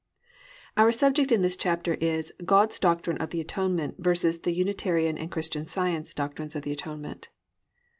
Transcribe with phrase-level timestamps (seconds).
[0.77, 4.39] Our subject in this chapter is "God's Doctrine of the Atonement vs.
[4.39, 7.29] the Unitarian and Christian Science Doctrines of the Atonement."